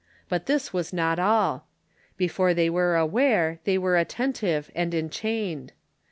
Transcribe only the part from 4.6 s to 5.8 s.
and enchained.